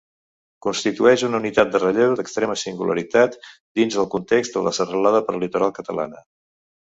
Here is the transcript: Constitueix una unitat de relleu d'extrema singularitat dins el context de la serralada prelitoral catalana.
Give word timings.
Constitueix 0.65 1.23
una 1.25 1.41
unitat 1.41 1.73
de 1.75 1.81
relleu 1.83 2.15
d'extrema 2.21 2.55
singularitat 2.61 3.37
dins 3.81 3.99
el 4.05 4.09
context 4.15 4.57
de 4.57 4.63
la 4.69 4.75
serralada 4.81 5.23
prelitoral 5.31 5.77
catalana. 5.81 6.25